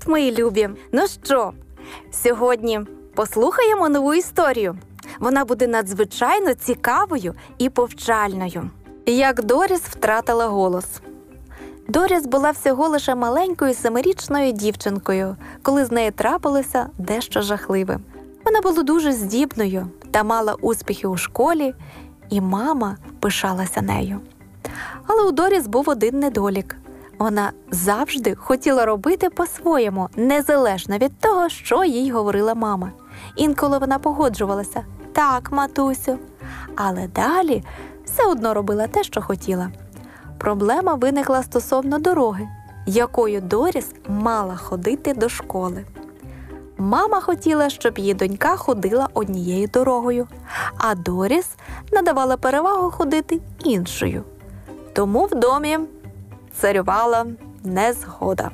[0.00, 0.68] Привіт, мої любі!
[0.92, 1.52] Ну що,
[2.10, 2.80] сьогодні
[3.14, 4.78] послухаємо нову історію.
[5.18, 8.70] Вона буде надзвичайно цікавою і повчальною.
[9.06, 10.84] Як Доріс втратила голос.
[11.88, 17.98] Доріс була всього лише маленькою семирічною дівчинкою, коли з нею трапилося дещо жахливе.
[18.44, 21.74] Вона була дуже здібною та мала успіхи у школі,
[22.30, 24.20] і мама пишалася нею.
[25.06, 26.76] Але у Доріс був один недолік.
[27.20, 32.90] Вона завжди хотіла робити по-своєму, незалежно від того, що їй говорила мама.
[33.36, 36.18] Інколи вона погоджувалася так, матусю,
[36.76, 37.64] але далі
[38.04, 39.70] все одно робила те, що хотіла.
[40.38, 42.48] Проблема виникла стосовно дороги,
[42.86, 45.84] якою Доріс мала ходити до школи.
[46.78, 50.28] Мама хотіла, щоб її донька ходила однією дорогою,
[50.78, 51.46] а Доріс
[51.92, 54.24] надавала перевагу ходити іншою.
[54.92, 55.78] Тому в домі
[56.60, 57.26] царювала
[57.64, 58.50] незгода.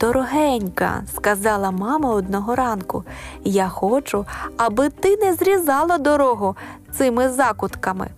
[0.00, 3.04] Дорогенька, сказала мама одного ранку,
[3.44, 6.56] я хочу, аби ти не зрізала дорогу
[6.92, 8.08] цими закутками.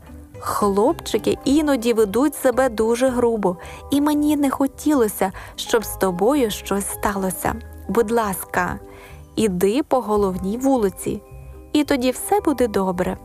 [0.40, 3.56] Хлопчики іноді ведуть себе дуже грубо,
[3.90, 7.54] і мені не хотілося, щоб з тобою щось сталося.
[7.88, 8.78] Будь ласка,
[9.36, 11.22] іди по головній вулиці,
[11.72, 13.16] і тоді все буде добре.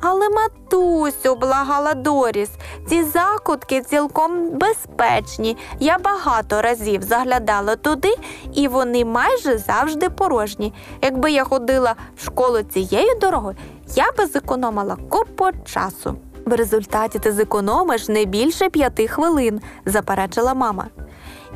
[0.00, 2.50] Але, матусю, благала Доріс,
[2.88, 5.56] ці закутки цілком безпечні.
[5.80, 8.14] Я багато разів заглядала туди,
[8.54, 10.74] і вони майже завжди порожні.
[11.02, 13.56] Якби я ходила в школу цією дорогою,
[13.94, 16.16] я би зекономила купу часу.
[16.46, 20.86] В результаті ти зекономиш не більше п'яти хвилин, заперечила мама.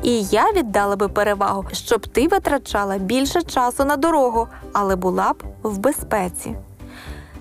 [0.03, 5.43] І я віддала би перевагу, щоб ти витрачала більше часу на дорогу, але була б
[5.63, 6.55] в безпеці.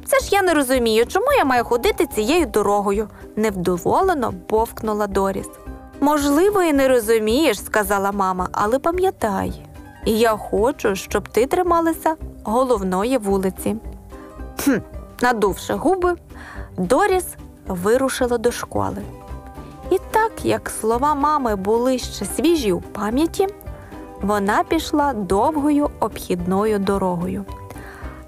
[0.07, 5.49] Це ж я не розумію, чому я маю ходити цією дорогою, невдоволено бовкнула Доріс.
[6.01, 9.53] Можливо, і не розумієш, сказала мама, але пам'ятай,
[10.07, 13.77] я хочу, щоб ти трималася головної вулиці.
[14.65, 14.77] Хм,
[15.23, 16.15] Надувши губи,
[16.77, 17.25] Доріс
[17.69, 19.03] вирушила до школи.
[19.91, 23.49] І так як слова мами були ще свіжі у пам'яті,
[24.23, 27.45] вона пішла довгою обхідною дорогою.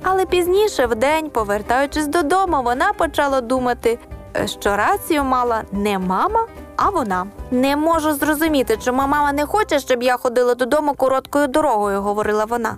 [0.06, 3.98] Але пізніше, в день, повертаючись додому, вона почала думати,
[4.60, 7.26] що рацію мала не мама, а вона.
[7.50, 12.76] Не можу зрозуміти, чому мама не хоче, щоб я ходила додому короткою дорогою, говорила вона.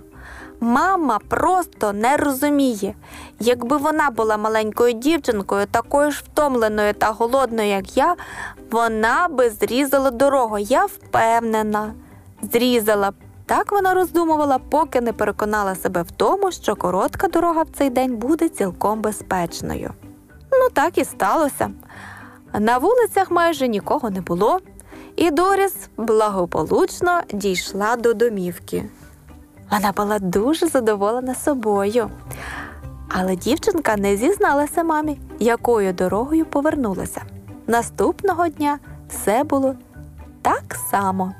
[0.59, 2.93] Мама просто не розуміє.
[3.39, 8.15] Якби вона була маленькою дівчинкою, такою ж втомленою та голодною, як я,
[8.71, 10.57] вона би зрізала дорогу.
[10.57, 11.93] Я впевнена,
[12.41, 13.13] зрізала б.
[13.47, 18.15] Так вона роздумувала, поки не переконала себе в тому, що коротка дорога в цей день
[18.15, 19.91] буде цілком безпечною.
[20.51, 21.71] Ну, так і сталося.
[22.59, 24.59] На вулицях майже нікого не було,
[25.15, 28.89] і Доріс благополучно дійшла до домівки.
[29.71, 32.09] Вона була дуже задоволена собою.
[33.09, 37.21] Але дівчинка не зізналася мамі, якою дорогою повернулася.
[37.67, 38.79] Наступного дня
[39.09, 39.75] все було
[40.41, 41.33] так само.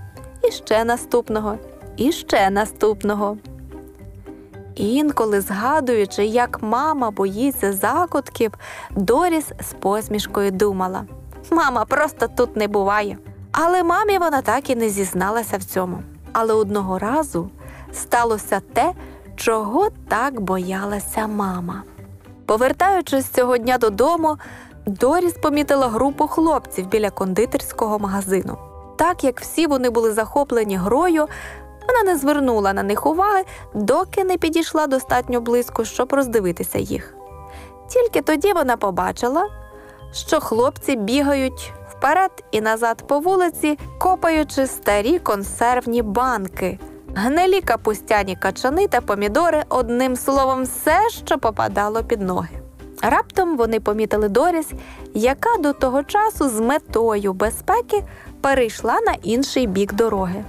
[0.44, 1.58] І ще наступного,
[1.98, 3.38] і ще наступного.
[4.76, 8.52] Інколи, згадуючи, як мама боїться закутків,
[8.92, 11.06] Доріс з посмішкою думала:
[11.52, 13.18] Мама просто тут не буває.
[13.52, 16.00] Але мамі вона так і не зізналася в цьому.
[16.34, 17.50] Але одного разу
[17.94, 18.94] сталося те,
[19.36, 21.84] чого так боялася мама.
[22.46, 24.38] Повертаючись цього дня додому,
[24.86, 28.58] Доріс помітила групу хлопців біля кондитерського магазину.
[28.98, 31.28] Так як всі вони були захоплені грою,
[31.88, 33.44] вона не звернула на них уваги,
[33.74, 37.14] доки не підійшла достатньо близько, щоб роздивитися їх.
[37.88, 39.50] Тільки тоді вона побачила,
[40.12, 46.80] що хлопці бігають вперед і назад по вулиці, копаючи старі консервні банки,
[47.16, 52.50] гнилі капустяні качани та помідори, одним словом, все, що попадало під ноги.
[53.02, 54.68] Раптом вони помітили Доріс,
[55.14, 58.04] яка до того часу з метою безпеки
[58.42, 60.46] перейшла на інший бік дороги.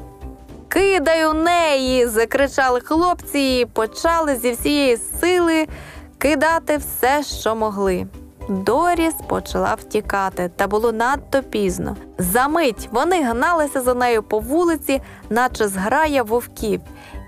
[0.68, 2.06] Кидай у неї!
[2.06, 5.66] закричали хлопці і почали зі всієї сили
[6.18, 8.06] кидати все, що могли.
[8.48, 11.96] Доріс почала втікати, та було надто пізно.
[12.18, 15.00] Замить вони гналися за нею по вулиці,
[15.30, 16.80] наче зграя вовків,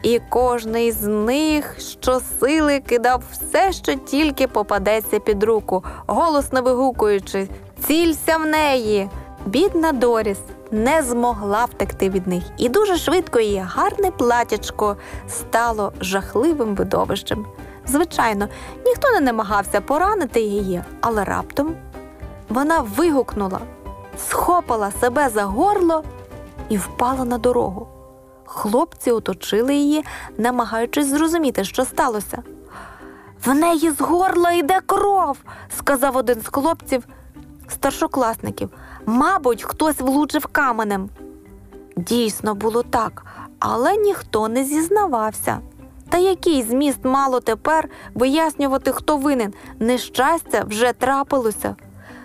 [0.03, 7.49] і кожний з них щосили кидав все, що тільки попадеться під руку, голосно вигукуючи
[7.87, 9.09] Цілься в неї.
[9.47, 10.39] Бідна Доріс
[10.71, 14.97] не змогла втекти від них, і дуже швидко її гарне платячко
[15.29, 17.47] стало жахливим видовищем.
[17.87, 18.49] Звичайно,
[18.87, 21.75] ніхто не намагався поранити її, але раптом
[22.49, 23.61] вона вигукнула,
[24.29, 26.05] схопила себе за горло
[26.69, 27.89] і впала на дорогу.
[28.45, 30.05] Хлопці оточили її,
[30.39, 32.43] намагаючись зрозуміти, що сталося.
[33.45, 35.39] В неї з горла йде кров,
[35.79, 37.05] сказав один з хлопців
[37.69, 38.71] старшокласників.
[39.07, 41.09] Мабуть, хтось влучив каменем.
[41.97, 43.27] Дійсно було так,
[43.59, 45.61] але ніхто не зізнавався.
[46.09, 49.55] Та який зміст мало тепер вияснювати, хто винен?
[49.79, 51.77] Нещастя вже трапилося.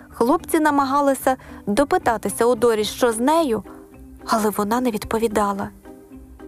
[0.08, 1.36] Хлопці намагалися
[1.66, 3.62] допитатися у Дорі, що з нею,
[4.26, 5.68] але вона не відповідала.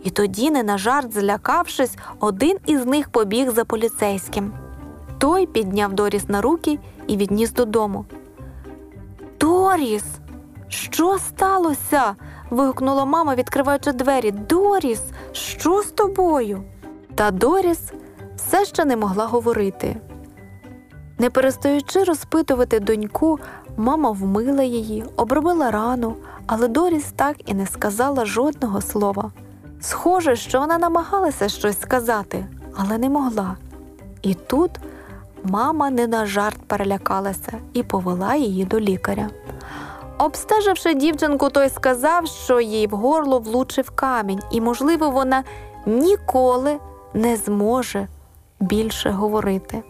[0.04, 4.52] І тоді, не на жарт злякавшись, один із них побіг за поліцейським.
[5.18, 8.04] Той підняв Доріс на руки і відніс додому.
[9.40, 10.04] Доріс,
[10.68, 12.16] що сталося?
[12.50, 14.30] вигукнула мама, відкриваючи двері.
[14.30, 15.02] Доріс,
[15.32, 16.62] що з тобою?
[17.14, 17.80] Та Доріс
[18.36, 19.96] все ще не могла говорити.
[21.18, 23.38] Не перестаючи розпитувати доньку,
[23.76, 29.32] мама вмила її, обробила рану, але Доріс так і не сказала жодного слова.
[29.80, 32.46] Схоже, що вона намагалася щось сказати,
[32.76, 33.56] але не могла.
[34.22, 34.70] І тут
[35.44, 39.28] мама не на жарт перелякалася і повела її до лікаря.
[40.18, 45.44] Обстеживши дівчинку, той сказав, що їй в горло влучив камінь, і, можливо, вона
[45.86, 46.78] ніколи
[47.14, 48.08] не зможе
[48.60, 49.82] більше говорити.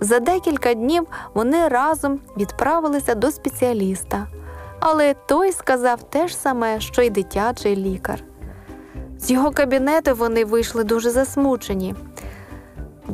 [0.00, 4.26] За декілька днів вони разом відправилися до спеціаліста,
[4.80, 8.22] але той сказав те ж саме, що й дитячий лікар.
[9.18, 11.94] З його кабінету вони вийшли дуже засмучені.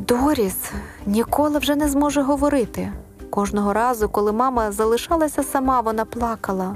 [0.07, 0.71] Доріс
[1.05, 2.91] ніколи вже не зможе говорити.
[3.29, 6.75] Кожного разу, коли мама залишалася сама, вона плакала.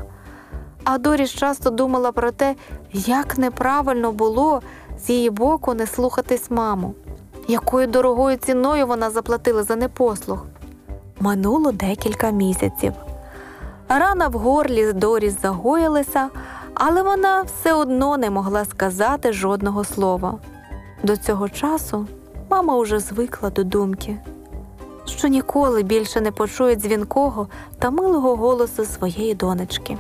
[0.83, 2.56] А Доріс часто думала про те,
[2.94, 4.62] як неправильно було
[5.06, 6.94] з її боку не слухатись маму,
[7.48, 10.45] якою дорогою ціною вона заплатила за непослух.
[11.19, 12.94] Минуло декілька місяців.
[13.89, 16.30] Рана в горлі Доріс загоїлася,
[16.74, 20.39] але вона все одно не могла сказати жодного слова.
[21.04, 22.07] До цього часу
[22.51, 24.18] мама уже звикла до думки,
[25.06, 27.48] що ніколи більше не почує дзвінкого
[27.80, 29.98] та милого голосу своєї донечки.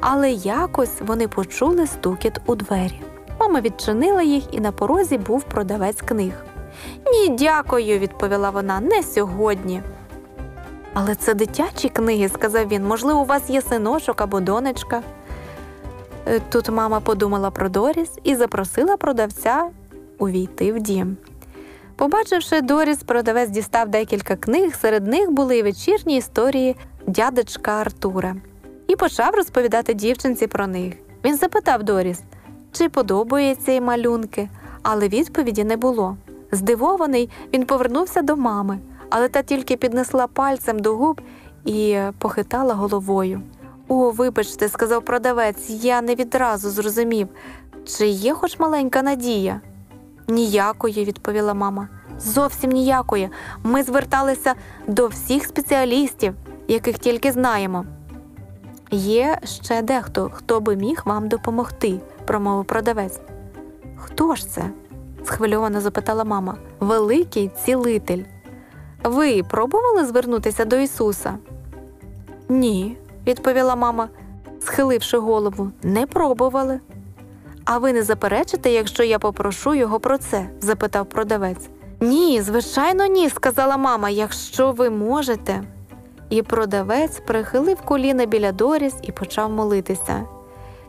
[0.00, 3.00] Але якось вони почули стукіт у двері.
[3.40, 6.32] Мама відчинила їх, і на порозі був продавець книг.
[7.06, 9.82] Ні, дякую, відповіла вона, не сьогодні.
[10.94, 12.86] Але це дитячі книги, сказав він.
[12.86, 15.02] Можливо, у вас є синочок або донечка.
[16.28, 19.68] Е, Тут мама подумала про Доріс і запросила продавця
[20.18, 21.16] увійти в дім.
[21.96, 26.76] Побачивши Доріс, продавець дістав декілька книг, серед них були й вечірні історії
[27.06, 28.36] дядечка Артура,
[28.88, 30.94] і почав розповідати дівчинці про них.
[31.24, 32.20] Він запитав Доріс,
[32.72, 34.48] чи подобаються їй малюнки,
[34.82, 36.16] але відповіді не було.
[36.52, 38.78] Здивований, він повернувся до мами,
[39.10, 41.20] але та тільки піднесла пальцем до губ
[41.64, 43.42] і похитала головою.
[43.88, 47.28] О, вибачте, сказав продавець, я не відразу зрозумів,
[47.84, 49.60] чи є хоч маленька надія.
[50.28, 51.88] Ніякої, відповіла мама.
[52.18, 53.30] Зовсім ніякої.
[53.62, 54.54] Ми зверталися
[54.86, 56.34] до всіх спеціалістів,
[56.68, 57.84] яких тільки знаємо.
[58.90, 63.20] Є ще дехто, хто би міг вам допомогти, промовив продавець.
[63.96, 64.70] Хто ж це?
[65.24, 66.56] схвильовано запитала мама.
[66.80, 68.22] Великий цілитель.
[69.04, 71.38] Ви пробували звернутися до Ісуса?
[72.48, 74.08] Ні, відповіла мама,
[74.60, 75.70] схиливши голову.
[75.82, 76.80] Не пробували.
[77.66, 80.50] А ви не заперечите, якщо я попрошу його про це?
[80.60, 81.68] запитав продавець.
[82.00, 85.62] Ні, звичайно, ні, сказала мама, якщо ви можете.
[86.30, 90.24] І продавець прихилив коліна біля Доріс і почав молитися.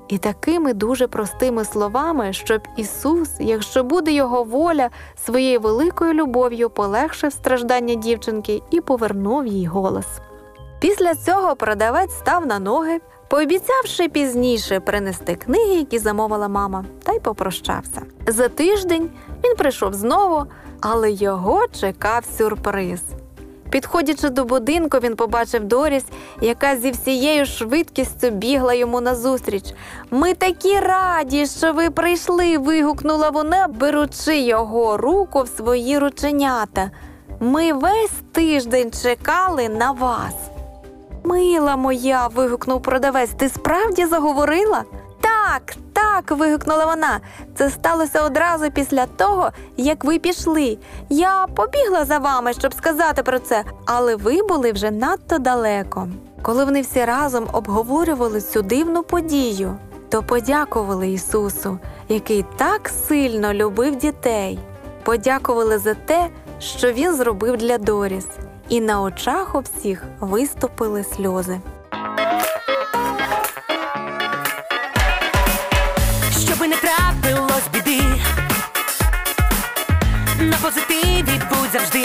[0.08, 4.90] І такими дуже простими словами, щоб Ісус, якщо буде його воля,
[5.26, 10.08] своєю великою любов'ю полегшив страждання дівчинки і повернув їй голос.
[10.80, 17.20] Після цього продавець став на ноги, пообіцявши пізніше принести книги, які замовила мама, та й
[17.20, 18.02] попрощався.
[18.28, 19.10] За тиждень
[19.46, 20.46] він прийшов знову,
[20.82, 23.02] але його чекав сюрприз.
[23.70, 26.04] Підходячи до будинку, він побачив Доріс,
[26.42, 29.64] яка зі всією швидкістю бігла йому назустріч.
[30.12, 32.58] Ми такі раді, що ви прийшли.
[32.58, 36.92] вигукнула вона, беручи його руку в свої рученята.
[37.40, 40.57] Ми весь тиждень чекали на вас.
[41.28, 42.28] Мила моя.
[42.28, 43.30] вигукнув продавець.
[43.38, 44.84] Ти справді заговорила?
[45.22, 46.32] Так, так.
[46.32, 47.20] вигукнула вона.
[47.56, 50.78] Це сталося одразу після того, як ви пішли.
[51.10, 56.08] Я побігла за вами, щоб сказати про це, але ви були вже надто далеко.
[56.42, 59.78] Коли вони всі разом обговорювали цю дивну подію,
[60.10, 61.80] то подякували Ісусу,
[62.10, 64.60] який так сильно любив дітей.
[65.04, 66.28] Подякували за те,
[66.60, 68.28] що Він зробив для Доріс,
[68.70, 71.60] і на очах у всіх виступили сльози.
[76.46, 78.02] Щоби не трапилось біди,
[80.40, 82.00] на позитиві будь завжди,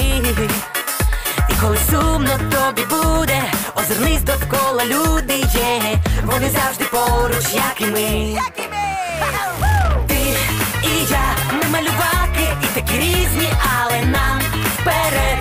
[1.49, 3.43] і коли сумно тобі буде,
[3.75, 8.41] озирнись довкола люди є, вони завжди поруч, як і ми.
[10.09, 10.15] Ти
[10.85, 13.49] і я, ми малюваки, і такі різні,
[13.81, 14.41] але нам
[14.79, 15.32] вперед.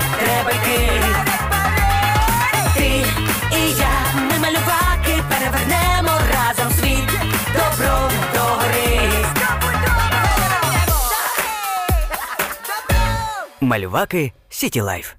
[13.72, 15.14] Малюваки City Life.